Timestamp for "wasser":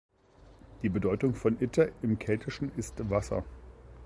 3.11-3.43